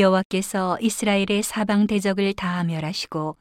[0.00, 3.36] 여호와께서 이스라엘의 사방 대적을 다 멸하시고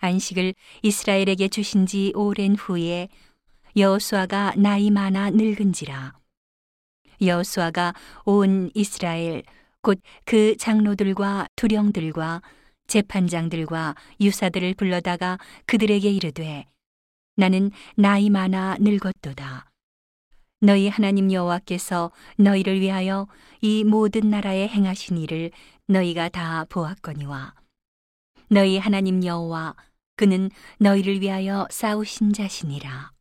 [0.00, 3.08] 안식을 이스라엘에게 주신 지 오랜 후에
[3.76, 6.14] 여호수아가 나이 많아 늙은지라.
[7.22, 7.94] 여호수아가
[8.24, 9.44] 온 이스라엘
[9.82, 12.42] 곧 그 장로들과 두령들과
[12.88, 16.66] 재판장들과 유사들을 불러다가 그들에게 이르되
[17.36, 19.70] 나는 나이 많아 늙었도다
[20.64, 23.28] 너희 하나님 여호와께서 너희를 위하여
[23.60, 25.50] 이 모든 나라에 행하신 일을
[25.88, 27.54] 너희가 다 보았거니와
[28.48, 29.76] 너희 하나님 여호와
[30.16, 33.12] 그는 너희를 위하여 싸우신 자시니라.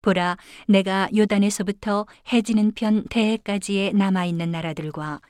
[0.00, 0.36] 보라
[0.68, 5.20] 내가 요단에서부터 해지는 편 대해까지의 남아 있는 나라들과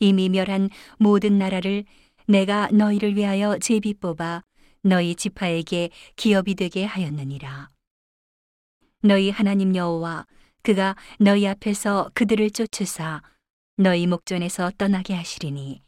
[0.00, 0.68] 이미 멸한
[0.98, 1.84] 모든 나라를
[2.28, 4.42] 내가 너희를 위하여 제비 뽑아
[4.82, 7.70] 너희 지파에게 기업이 되게 하였느니라.
[9.02, 10.26] 너희 하나님 여호와
[10.66, 13.22] 그가 너희 앞에서 그들을 쫓으사
[13.76, 15.80] 너희 목전에서 떠나게 하시리니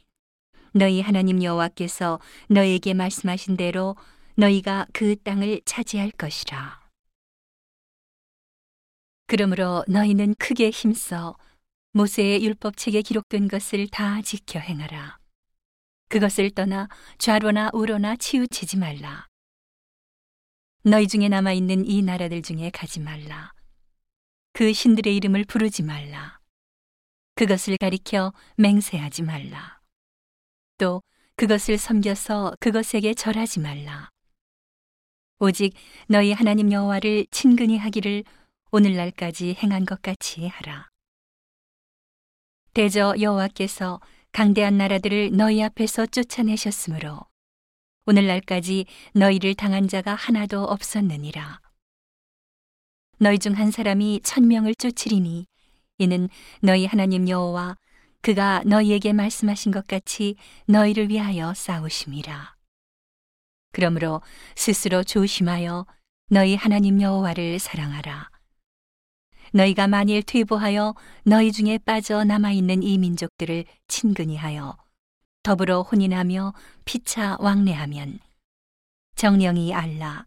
[0.72, 3.96] 너희 하나님 여호와께서 너희에게 말씀하신 대로
[4.36, 6.80] 너희가 그 땅을 차지할 것이라.
[9.26, 11.36] 그러므로 너희는 크게 힘써
[11.94, 15.18] 모세의 율법책에 기록된 것을 다 지켜 행하라.
[16.08, 19.26] 그것을 떠나 좌로나 우로나 치우치지 말라.
[20.84, 23.57] 너희 중에 남아 있는 이 나라들 중에 가지 말라.
[24.58, 26.40] 그 신들의 이름을 부르지 말라.
[27.36, 29.80] 그것을 가리켜 맹세하지 말라.
[30.78, 31.00] 또
[31.36, 34.08] 그것을 섬겨서 그것에게 절하지 말라.
[35.38, 35.74] 오직
[36.08, 38.24] 너희 하나님 여호와를 친근히 하기를
[38.72, 40.88] 오늘날까지 행한 것 같이 하라.
[42.74, 44.00] 대저 여호와께서
[44.32, 47.20] 강대한 나라들을 너희 앞에서 쫓아내셨으므로
[48.06, 51.60] 오늘날까지 너희를 당한 자가 하나도 없었느니라.
[53.20, 55.46] 너희 중 한 사람이 천명을 쫓으리니
[55.98, 56.28] 이는
[56.62, 57.76] 너희 하나님 여호와
[58.20, 62.54] 그가 너희에게 말씀하신 것 같이 너희를 위하여 싸우심이라.
[63.72, 64.22] 그러므로
[64.56, 65.86] 스스로 조심하여
[66.30, 68.30] 너희 하나님 여호와를 사랑하라.
[69.52, 74.76] 너희가 만일 퇴보하여 너희 중에 빠져 남아 있는 이 민족들을 친근히 하여
[75.42, 76.52] 더불어 혼인하며
[76.84, 78.20] 피차 왕래하면
[79.16, 80.26] 정령이 알라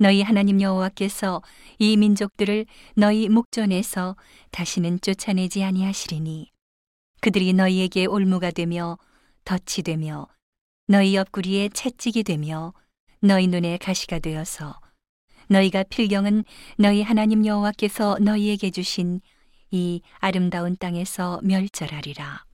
[0.00, 1.42] 너희 하나님 여호와께서
[1.78, 4.16] 이 민족들을 너희 목전에서
[4.50, 6.50] 다시는 쫓아내지 아니하시리니
[7.20, 8.96] 그들이 너희에게 올무가 되며
[9.44, 10.26] 덫이 되며
[10.86, 12.72] 너희 옆구리에 채찍이 되며
[13.20, 14.80] 너희 눈에 가시가 되어서
[15.48, 16.44] 너희가 필경은
[16.78, 19.20] 너희 하나님 여호와께서 너희에게 주신
[19.70, 22.46] 이 아름다운 땅에서 멸절하리라.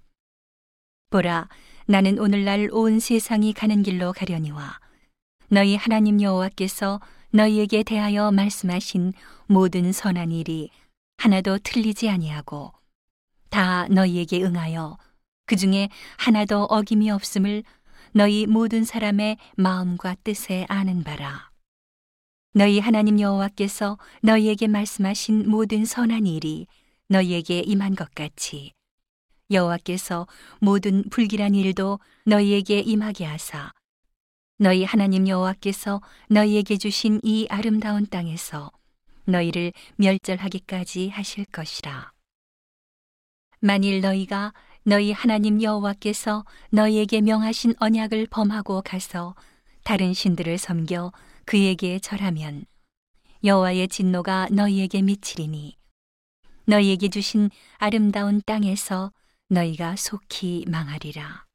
[1.10, 1.48] 보라,
[1.86, 4.80] 나는 오늘날 온 세상이 가는 길로 가려니와
[5.48, 7.00] 너희 하나님 여호와께서
[7.36, 9.12] 너희에게 대하여 말씀하신
[9.46, 10.70] 모든 선한 일이
[11.18, 12.72] 하나도 틀리지 아니하고
[13.50, 14.96] 다 너희에게 응하여
[15.44, 17.62] 그 중에 하나도 어김이 없음을
[18.12, 21.50] 너희 모든 사람의 마음과 뜻에 아는 바라.
[22.54, 26.66] 너희 하나님 여호와께서 너희에게 말씀하신 모든 선한 일이
[27.08, 28.72] 너희에게 임한 것 같이
[29.50, 30.26] 여호와께서
[30.58, 33.72] 모든 불길한 일도 너희에게 임하게 하사
[34.58, 36.00] 너희 하나님 여호와께서
[36.30, 38.70] 너희에게 주신 이 아름다운 땅에서
[39.26, 42.10] 너희를 멸절하기까지 하실 것이라.
[43.60, 49.34] 만일 너희가 너희 하나님 여호와께서 너희에게 명하신 언약을 범하고 가서
[49.84, 51.12] 다른 신들을 섬겨
[51.44, 52.64] 그에게 절하면
[53.44, 55.76] 여호와의 진노가 너희에게 미치리니
[56.64, 59.12] 너희에게 주신 아름다운 땅에서
[59.48, 61.45] 너희가 속히 망하리라.